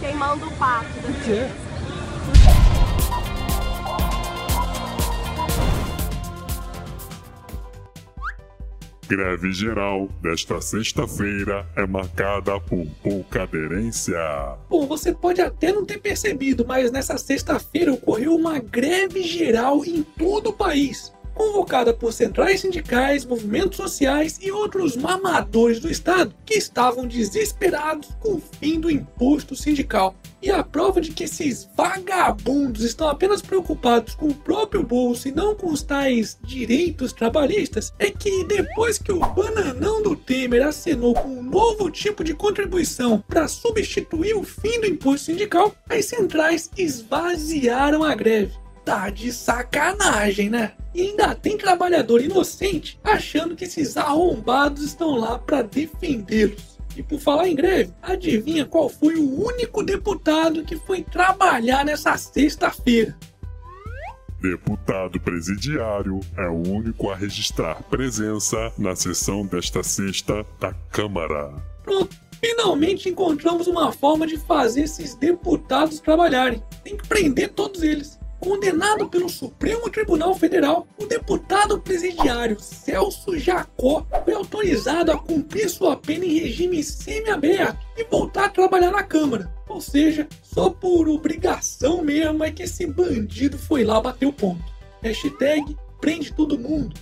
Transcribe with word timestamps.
Queimando 0.00 0.46
o 0.46 0.52
pato 0.52 0.88
da 1.00 1.12
criança. 1.22 1.72
Greve 9.08 9.52
geral 9.52 10.08
desta 10.22 10.60
sexta-feira 10.60 11.66
é 11.76 11.86
marcada 11.86 12.58
por 12.60 12.86
pouca 13.02 13.42
aderência. 13.42 14.16
Bom, 14.70 14.86
você 14.86 15.12
pode 15.12 15.40
até 15.40 15.70
não 15.72 15.84
ter 15.84 15.98
percebido, 15.98 16.64
mas 16.66 16.90
nessa 16.90 17.18
sexta-feira 17.18 17.92
ocorreu 17.92 18.34
uma 18.34 18.58
greve 18.58 19.22
geral 19.22 19.84
em 19.84 20.02
todo 20.02 20.50
o 20.50 20.52
país 20.52 21.12
convocada 21.42 21.92
por 21.92 22.12
centrais 22.12 22.60
sindicais, 22.60 23.24
movimentos 23.24 23.76
sociais 23.76 24.38
e 24.40 24.52
outros 24.52 24.96
mamadores 24.96 25.80
do 25.80 25.90
Estado 25.90 26.32
que 26.46 26.54
estavam 26.54 27.04
desesperados 27.04 28.10
com 28.20 28.34
o 28.34 28.42
fim 28.60 28.78
do 28.78 28.88
imposto 28.88 29.56
sindical. 29.56 30.14
E 30.40 30.50
a 30.50 30.62
prova 30.62 31.00
de 31.00 31.10
que 31.12 31.24
esses 31.24 31.68
vagabundos 31.76 32.82
estão 32.82 33.08
apenas 33.08 33.42
preocupados 33.42 34.14
com 34.14 34.28
o 34.28 34.34
próprio 34.34 34.84
bolso 34.84 35.28
e 35.28 35.32
não 35.32 35.54
com 35.54 35.72
os 35.72 35.82
tais 35.82 36.38
direitos 36.44 37.12
trabalhistas 37.12 37.92
é 37.98 38.10
que 38.10 38.44
depois 38.44 38.98
que 38.98 39.12
o 39.12 39.20
bananão 39.20 40.02
do 40.02 40.14
Temer 40.14 40.66
acenou 40.66 41.14
com 41.14 41.28
um 41.28 41.42
novo 41.42 41.90
tipo 41.90 42.22
de 42.22 42.34
contribuição 42.34 43.22
para 43.28 43.48
substituir 43.48 44.34
o 44.34 44.44
fim 44.44 44.80
do 44.80 44.86
imposto 44.86 45.26
sindical, 45.26 45.74
as 45.88 46.06
centrais 46.06 46.70
esvaziaram 46.76 48.04
a 48.04 48.14
greve. 48.14 48.61
Tá 48.84 49.10
de 49.10 49.32
sacanagem, 49.32 50.50
né? 50.50 50.72
E 50.94 51.02
ainda 51.02 51.34
tem 51.34 51.56
trabalhador 51.56 52.20
inocente 52.20 52.98
achando 53.02 53.54
que 53.54 53.64
esses 53.64 53.96
arrombados 53.96 54.82
estão 54.82 55.16
lá 55.16 55.38
para 55.38 55.62
defendê-los. 55.62 56.78
E 56.96 57.02
por 57.02 57.18
falar 57.18 57.48
em 57.48 57.54
greve, 57.54 57.92
adivinha 58.02 58.66
qual 58.66 58.88
foi 58.88 59.14
o 59.14 59.46
único 59.46 59.82
deputado 59.82 60.64
que 60.64 60.76
foi 60.76 61.02
trabalhar 61.02 61.84
nessa 61.84 62.16
sexta-feira? 62.16 63.16
Deputado 64.42 65.20
presidiário 65.20 66.18
é 66.36 66.48
o 66.48 66.68
único 66.68 67.08
a 67.08 67.14
registrar 67.14 67.80
presença 67.84 68.72
na 68.76 68.94
sessão 68.96 69.46
desta 69.46 69.82
sexta 69.84 70.44
da 70.58 70.74
Câmara. 70.90 71.54
Pronto, 71.84 72.14
finalmente 72.40 73.08
encontramos 73.08 73.68
uma 73.68 73.92
forma 73.92 74.26
de 74.26 74.36
fazer 74.36 74.82
esses 74.82 75.14
deputados 75.14 76.00
trabalharem. 76.00 76.62
Tem 76.82 76.96
que 76.96 77.06
prender 77.06 77.50
todos 77.50 77.82
eles. 77.82 78.18
Condenado 78.42 79.08
pelo 79.08 79.28
Supremo 79.28 79.88
Tribunal 79.88 80.34
Federal, 80.34 80.84
o 80.98 81.06
deputado 81.06 81.80
presidiário 81.80 82.58
Celso 82.58 83.38
Jacó 83.38 84.04
foi 84.24 84.34
autorizado 84.34 85.12
a 85.12 85.16
cumprir 85.16 85.70
sua 85.70 85.96
pena 85.96 86.24
em 86.24 86.40
regime 86.40 86.82
semiaberto 86.82 87.78
e 87.96 88.02
voltar 88.02 88.46
a 88.46 88.48
trabalhar 88.48 88.90
na 88.90 89.04
Câmara. 89.04 89.54
Ou 89.68 89.80
seja, 89.80 90.26
só 90.42 90.68
por 90.70 91.08
obrigação 91.08 92.02
mesmo 92.02 92.42
é 92.42 92.50
que 92.50 92.64
esse 92.64 92.84
bandido 92.84 93.56
foi 93.56 93.84
lá 93.84 94.00
bater 94.00 94.26
o 94.26 94.32
ponto. 94.32 94.64
Hashtag 95.00 95.76
prende 96.00 96.32
todo 96.32 96.58
mundo. 96.58 96.98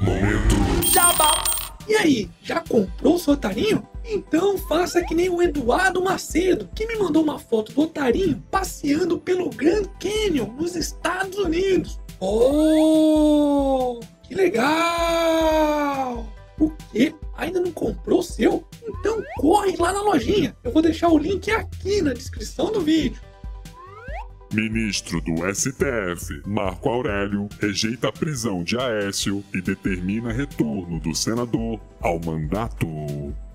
Momento. 0.00 0.86
Jabá. 0.90 1.44
E 1.86 1.94
aí, 1.94 2.30
já 2.42 2.58
comprou 2.60 3.18
seu 3.18 3.34
otarinho? 3.34 3.86
Então 4.04 4.58
faça 4.58 5.02
que 5.02 5.14
nem 5.14 5.30
o 5.30 5.40
Eduardo 5.40 6.02
Macedo, 6.02 6.68
que 6.74 6.86
me 6.86 6.96
mandou 6.96 7.22
uma 7.22 7.38
foto 7.38 7.72
do 7.72 7.82
otarinho 7.82 8.42
passeando 8.50 9.18
pelo 9.18 9.48
Grand 9.48 9.84
Canyon 9.98 10.52
nos 10.52 10.76
Estados 10.76 11.38
Unidos. 11.38 11.98
Oh, 12.20 14.00
que 14.22 14.34
legal! 14.34 16.26
O 16.58 16.70
quê? 16.92 17.14
Ainda 17.36 17.60
não 17.60 17.72
comprou 17.72 18.20
o 18.20 18.22
seu? 18.22 18.64
Então 18.86 19.22
corre 19.38 19.74
lá 19.76 19.92
na 19.92 20.02
lojinha. 20.02 20.54
Eu 20.62 20.70
vou 20.70 20.82
deixar 20.82 21.08
o 21.08 21.18
link 21.18 21.50
aqui 21.50 22.00
na 22.02 22.12
descrição 22.12 22.70
do 22.70 22.80
vídeo. 22.80 23.20
Ministro 24.52 25.20
do 25.20 25.34
STF, 25.52 26.42
Marco 26.46 26.88
Aurélio, 26.88 27.48
rejeita 27.60 28.08
a 28.08 28.12
prisão 28.12 28.62
de 28.62 28.78
Aécio 28.78 29.42
e 29.52 29.60
determina 29.60 30.32
retorno 30.32 31.00
do 31.00 31.12
senador 31.12 31.80
ao 32.00 32.20
mandato. 32.20 32.86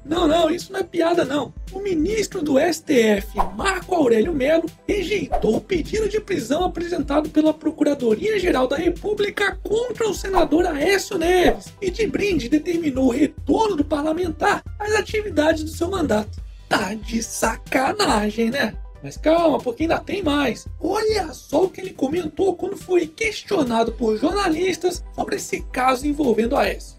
Não, 0.06 0.28
não, 0.28 0.50
isso 0.50 0.72
não 0.72 0.80
é 0.80 0.84
piada 0.84 1.24
não. 1.24 1.54
O 1.72 1.80
ministro 1.80 2.42
do 2.42 2.56
STF, 2.60 3.36
Marco 3.56 3.94
Aurélio 3.94 4.34
Melo, 4.34 4.66
rejeitou 4.88 5.58
o 5.58 5.62
pedido 5.62 6.10
de 6.10 6.20
prisão 6.20 6.64
apresentado 6.64 7.30
pela 7.30 7.54
Procuradoria-Geral 7.54 8.68
da 8.68 8.78
República 8.78 9.58
contra 9.64 10.08
o 10.10 10.14
senador 10.14 10.66
Aécio 10.66 11.18
Neves 11.18 11.74
e 11.82 11.92
de 11.92 12.08
brinde 12.08 12.50
determinou 12.50 13.08
o 13.08 13.12
retorno 13.12 13.76
do 13.76 13.86
parlamentar 13.86 14.64
às 14.80 14.94
atividades 14.94 15.64
do 15.64 15.70
seu 15.70 15.90
mandato. 15.90 16.42
Tá 16.68 16.94
de 16.94 17.22
sacanagem, 17.22 18.50
né? 18.50 18.76
Mas 19.02 19.18
calma, 19.18 19.60
porque 19.60 19.84
ainda 19.84 19.98
tem 20.00 20.22
mais. 20.22 20.68
Olha 20.80 21.34
só 21.34 21.64
o 21.64 21.70
que 21.70 21.82
ele 21.82 21.94
comentou 21.94 22.56
quando 22.56 22.76
foi 22.76 23.08
questionado 23.08 23.94
por 23.94 24.18
jornalistas 24.18 25.04
sobre 25.16 25.38
esse 25.38 25.62
caso 25.72 26.06
envolvendo 26.06 26.56
a 26.56 26.66
S. 26.68 26.99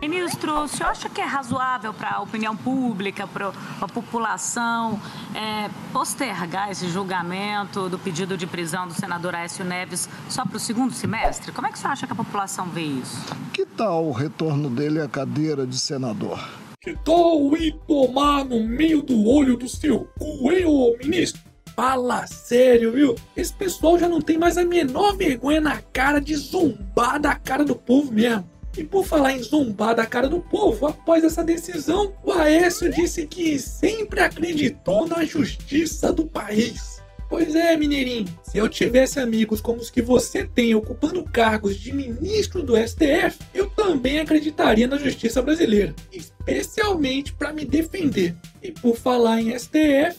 Ministro, 0.00 0.62
o 0.62 0.66
senhor 0.66 0.90
acha 0.90 1.10
que 1.10 1.20
é 1.20 1.24
razoável 1.24 1.92
para 1.92 2.16
a 2.16 2.22
opinião 2.22 2.56
pública, 2.56 3.26
para 3.26 3.52
a 3.80 3.86
população, 3.86 4.98
é, 5.34 5.68
postergar 5.92 6.70
esse 6.70 6.88
julgamento 6.88 7.86
do 7.90 7.98
pedido 7.98 8.34
de 8.34 8.46
prisão 8.46 8.88
do 8.88 8.94
senador 8.94 9.34
Aécio 9.34 9.62
Neves 9.62 10.08
só 10.30 10.44
para 10.46 10.56
o 10.56 10.60
segundo 10.60 10.94
semestre? 10.94 11.52
Como 11.52 11.66
é 11.66 11.70
que 11.70 11.76
o 11.76 11.80
senhor 11.80 11.92
acha 11.92 12.06
que 12.06 12.12
a 12.14 12.16
população 12.16 12.66
vê 12.70 12.80
isso? 12.80 13.18
Que 13.52 13.66
tal 13.66 14.06
o 14.06 14.12
retorno 14.12 14.70
dele 14.70 15.02
à 15.02 15.08
cadeira 15.08 15.66
de 15.66 15.78
senador? 15.78 16.42
Que 16.80 16.96
tal 17.04 17.54
ir 17.58 17.78
tomar 17.86 18.42
no 18.46 18.66
meio 18.66 19.02
do 19.02 19.28
olho 19.28 19.54
do 19.54 19.68
seu 19.68 20.08
cu, 20.18 20.50
hein, 20.50 20.64
ô 20.64 20.96
ministro? 20.96 21.42
Fala 21.76 22.26
sério, 22.26 22.92
viu? 22.92 23.14
Esse 23.36 23.52
pessoal 23.52 23.98
já 23.98 24.08
não 24.08 24.22
tem 24.22 24.38
mais 24.38 24.56
a 24.56 24.64
menor 24.64 25.14
vergonha 25.14 25.60
na 25.60 25.76
cara 25.92 26.20
de 26.20 26.34
zombar 26.36 27.20
da 27.20 27.34
cara 27.34 27.66
do 27.66 27.76
povo 27.76 28.10
mesmo. 28.10 28.48
E 28.76 28.84
por 28.84 29.04
falar 29.04 29.32
em 29.32 29.42
zombar 29.42 29.94
da 29.94 30.06
cara 30.06 30.28
do 30.28 30.40
povo, 30.40 30.86
após 30.86 31.24
essa 31.24 31.42
decisão, 31.42 32.12
o 32.22 32.32
Aécio 32.32 32.90
disse 32.90 33.26
que 33.26 33.58
sempre 33.58 34.20
acreditou 34.20 35.06
na 35.06 35.24
justiça 35.24 36.12
do 36.12 36.24
país. 36.26 37.00
Pois 37.28 37.54
é, 37.54 37.76
Mineirinho, 37.76 38.26
se 38.42 38.58
eu 38.58 38.68
tivesse 38.68 39.20
amigos 39.20 39.60
como 39.60 39.80
os 39.80 39.88
que 39.88 40.02
você 40.02 40.44
tem 40.44 40.74
ocupando 40.74 41.22
cargos 41.22 41.76
de 41.76 41.92
ministro 41.92 42.60
do 42.60 42.76
STF, 42.76 43.38
eu 43.54 43.70
também 43.70 44.18
acreditaria 44.18 44.88
na 44.88 44.98
justiça 44.98 45.40
brasileira, 45.40 45.94
especialmente 46.10 47.32
para 47.32 47.52
me 47.52 47.64
defender. 47.64 48.34
E 48.60 48.72
por 48.72 48.96
falar 48.96 49.40
em 49.40 49.56
STF, 49.56 50.18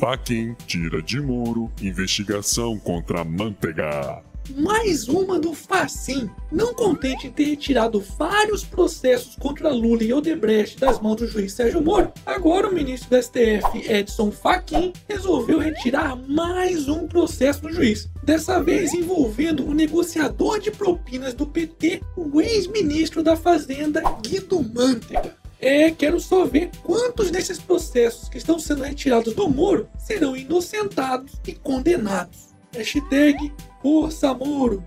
Faquin 0.00 0.56
tira 0.66 1.02
de 1.02 1.20
muro 1.20 1.70
investigação 1.82 2.78
contra 2.78 3.22
Manteiga 3.22 4.22
mais 4.56 5.08
uma 5.08 5.38
do 5.38 5.54
Facim. 5.54 6.28
Não 6.50 6.74
contente 6.74 7.26
em 7.26 7.30
ter 7.30 7.44
retirado 7.44 8.00
vários 8.18 8.64
processos 8.64 9.36
contra 9.36 9.70
Lula 9.70 10.02
e 10.02 10.12
Odebrecht 10.12 10.78
das 10.78 11.00
mãos 11.00 11.16
do 11.16 11.26
juiz 11.26 11.52
Sérgio 11.52 11.82
Moro, 11.82 12.12
agora 12.26 12.68
o 12.68 12.74
ministro 12.74 13.10
do 13.10 13.22
STF, 13.22 13.90
Edson 13.90 14.30
Fachin, 14.30 14.92
resolveu 15.08 15.58
retirar 15.58 16.16
mais 16.28 16.88
um 16.88 17.06
processo 17.06 17.62
do 17.62 17.72
juiz. 17.72 18.08
Dessa 18.22 18.62
vez 18.62 18.92
envolvendo 18.92 19.66
o 19.66 19.74
negociador 19.74 20.60
de 20.60 20.70
propinas 20.70 21.34
do 21.34 21.46
PT, 21.46 22.02
o 22.16 22.40
ex-ministro 22.40 23.22
da 23.22 23.36
Fazenda, 23.36 24.02
Guido 24.22 24.62
Mantega. 24.62 25.36
É, 25.64 25.92
quero 25.92 26.18
só 26.18 26.44
ver 26.44 26.70
quantos 26.82 27.30
desses 27.30 27.60
processos 27.60 28.28
que 28.28 28.36
estão 28.36 28.58
sendo 28.58 28.82
retirados 28.82 29.32
do 29.32 29.48
Moro 29.48 29.88
serão 29.96 30.36
inocentados 30.36 31.34
e 31.46 31.52
condenados. 31.52 32.52
Hashtag 32.74 33.52
Força 33.82 34.32
Moro. 34.32 34.80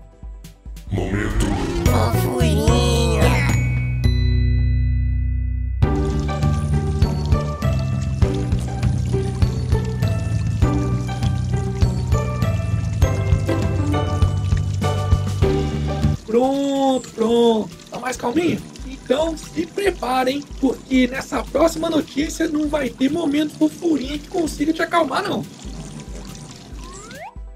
Momento. 0.90 1.46
Fofurinha. 1.84 3.20
Pronto, 16.24 17.10
pronto. 17.10 17.70
Tá 17.90 17.98
mais 17.98 18.16
calminho? 18.16 18.62
Então 18.86 19.36
se 19.36 19.66
preparem, 19.66 20.42
porque 20.58 21.06
nessa 21.06 21.42
próxima 21.44 21.90
notícia 21.90 22.48
não 22.48 22.66
vai 22.66 22.88
ter 22.88 23.10
momento 23.10 23.58
fofurinha 23.58 24.18
que 24.18 24.28
consiga 24.28 24.72
te 24.72 24.80
acalmar, 24.80 25.22
não. 25.22 25.44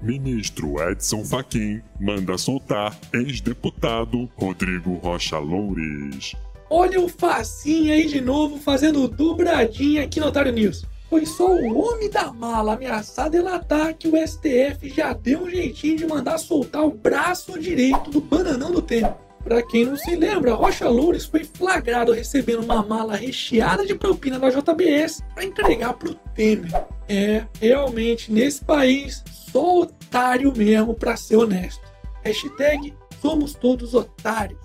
Ministro 0.01 0.81
Edson 0.81 1.23
Fachin 1.23 1.81
manda 1.99 2.35
soltar 2.35 2.97
ex-deputado 3.13 4.27
Rodrigo 4.35 4.95
Rocha 4.95 5.37
Loures. 5.37 6.35
Olha 6.69 6.99
o 6.99 7.07
facinho 7.07 7.93
aí 7.93 8.07
de 8.07 8.19
novo 8.19 8.57
fazendo 8.57 9.07
dobradinha 9.07 10.03
aqui 10.03 10.19
no 10.19 10.27
Otário 10.27 10.51
News. 10.51 10.85
Foi 11.07 11.25
só 11.25 11.53
o 11.53 11.77
homem 11.77 12.09
da 12.09 12.31
mala 12.33 12.73
ameaçar 12.73 13.29
delatar 13.29 13.93
que 13.93 14.07
o 14.07 14.15
STF 14.15 14.89
já 14.89 15.13
deu 15.13 15.41
um 15.41 15.49
jeitinho 15.49 15.97
de 15.97 16.07
mandar 16.07 16.37
soltar 16.39 16.83
o 16.83 16.91
braço 16.91 17.59
direito 17.59 18.09
do 18.09 18.21
bananão 18.21 18.71
do 18.71 18.81
tempo. 18.81 19.15
Pra 19.43 19.61
quem 19.61 19.85
não 19.85 19.97
se 19.97 20.15
lembra, 20.15 20.53
Rocha 20.53 20.87
Loures 20.87 21.25
foi 21.25 21.43
flagrado 21.43 22.11
recebendo 22.11 22.63
uma 22.63 22.83
mala 22.83 23.15
recheada 23.15 23.85
de 23.85 23.93
propina 23.93 24.39
da 24.39 24.49
JBS 24.49 25.21
para 25.33 25.43
entregar 25.43 25.93
pro 25.93 26.15
Temer. 26.35 26.71
É, 27.13 27.45
realmente, 27.59 28.31
nesse 28.31 28.63
país, 28.63 29.21
só 29.51 29.81
otário 29.81 30.55
mesmo 30.55 30.95
pra 30.95 31.17
ser 31.17 31.35
honesto. 31.35 31.81
Hashtag 32.23 32.93
somos 33.21 33.53
todos 33.53 33.93
otários. 33.93 34.61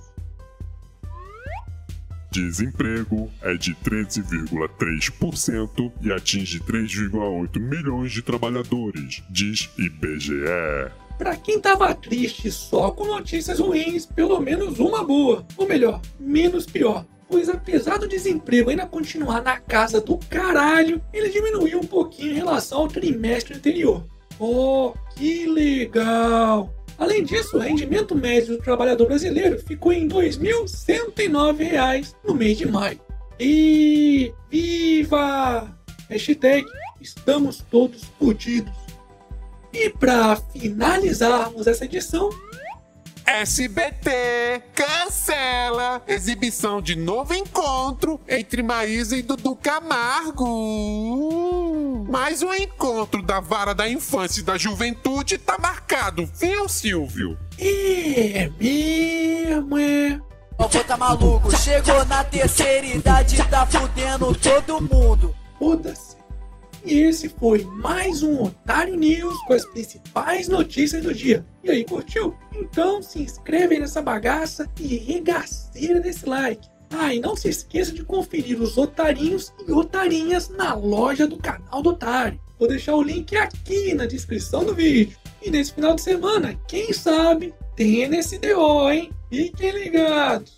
Desemprego 2.31 3.29
é 3.43 3.55
de 3.55 3.75
13,3% 3.75 5.93
e 6.01 6.13
atinge 6.13 6.61
3,8 6.61 7.59
milhões 7.59 8.13
de 8.13 8.23
trabalhadores, 8.23 9.25
diz 9.29 9.69
IBGE. 9.77 10.93
Pra 11.19 11.35
quem 11.35 11.61
tava 11.61 11.93
triste 11.97 12.53
só 12.53 12.93
com 12.93 13.07
notícias 13.07 13.59
ruins, 13.59 14.07
pelo 14.07 14.39
menos 14.39 14.79
uma 14.79 15.03
boa. 15.03 15.45
Ou 15.57 15.67
melhor, 15.67 16.01
menos 16.21 16.65
pior. 16.65 17.05
Pois 17.29 17.49
apesar 17.49 17.99
do 17.99 18.07
desemprego 18.07 18.71
ainda 18.71 18.87
continuar 18.87 19.43
na 19.43 19.59
casa 19.59 20.01
do 20.01 20.17
caralho, 20.17 21.03
ele 21.13 21.29
diminuiu 21.29 21.81
um 21.81 21.87
pouquinho 21.87 22.33
em 22.33 22.37
relação 22.37 22.83
ao 22.83 22.89
trimestre 22.89 23.55
anterior. 23.57 24.05
Oh, 24.39 24.93
que 25.17 25.47
legal! 25.47 26.73
Além 26.99 27.25
disso, 27.25 27.57
o 27.57 27.61
rendimento 27.61 28.15
médio 28.15 28.57
do 28.57 28.63
trabalhador 28.63 29.07
brasileiro 29.07 29.59
ficou 29.59 29.93
em 29.93 30.09
R$ 30.09 30.31
2.109 30.31 32.15
no 32.25 32.35
mês 32.35 32.57
de 32.57 32.67
maio. 32.67 33.01
E 33.39 34.33
viva! 34.51 35.77
Hashtag 36.09 36.65
estamos 37.01 37.65
todos 37.71 38.05
fodidos. 38.19 38.73
E 39.73 39.91
para 39.91 40.37
finalizarmos 40.37 41.67
essa 41.67 41.85
edição, 41.85 42.31
SBT 43.27 44.63
cancela 44.73 46.01
exibição 46.07 46.81
de 46.81 46.95
novo 46.95 47.35
encontro 47.35 48.21
entre 48.29 48.63
Maísa 48.63 49.17
e 49.17 49.23
Dudu 49.23 49.57
Camargo. 49.57 50.47
Mais 52.09 52.41
um 52.43 52.55
encontro 52.55 53.21
da 53.23 53.41
vara 53.41 53.75
da 53.75 53.89
infância 53.89 54.41
e 54.41 54.45
da 54.45 54.57
juventude 54.57 55.39
tá 55.39 55.59
marcado, 55.59 56.25
viu, 56.39 56.69
Silvio? 56.69 57.37
é 57.59 58.49
mesmo, 58.61 59.77
é. 59.77 60.21
Ó, 60.57 60.69
vô 60.69 60.85
tá 60.85 60.97
maluco, 60.97 61.55
chegou 61.57 62.05
na 62.07 62.23
terceira 62.23 62.87
idade, 62.87 63.37
tá 63.51 63.67
fudendo 63.67 64.35
todo 64.37 64.81
mundo. 64.81 65.35
Foda-se. 65.59 66.17
E 66.87 67.01
esse 67.01 67.29
foi 67.29 67.65
mais 67.65 68.23
um 68.23 68.45
Otário 68.45 68.95
News 68.95 69.37
com 69.49 69.55
as 69.55 69.65
principais 69.65 70.47
notícias 70.47 71.03
do 71.03 71.13
dia. 71.13 71.45
E 71.65 71.69
aí, 71.69 71.85
curtiu? 71.85 72.33
Então 72.55 73.03
se 73.03 73.19
inscreve 73.19 73.77
nessa 73.77 74.01
bagaça 74.01 74.71
e 74.79 74.97
regaceira 74.97 75.99
desse 75.99 76.25
like. 76.29 76.69
Ah, 76.91 77.13
e 77.13 77.19
não 77.19 77.35
se 77.35 77.49
esqueça 77.49 77.93
de 77.93 78.05
conferir 78.05 78.63
os 78.63 78.79
otarinhos 78.79 79.53
e 79.67 79.73
otarinhas 79.73 80.49
na 80.49 80.75
loja 80.75 81.27
do 81.27 81.37
canal 81.39 81.83
do 81.83 81.91
Otário. 81.91 82.39
Vou 82.57 82.69
deixar 82.69 82.95
o 82.95 83.03
link 83.03 83.35
aqui 83.35 83.93
na 83.93 84.07
descrição 84.07 84.65
do 84.65 84.73
vídeo. 84.73 85.19
E 85.43 85.51
nesse 85.51 85.75
final 85.75 85.97
de 85.97 86.03
semana, 86.03 86.55
quem 86.69 86.93
sabe, 86.93 87.53
tem 87.75 88.07
NSDO, 88.09 88.91
hein? 88.93 89.11
Fiquem 89.29 89.73
ligados! 89.73 90.57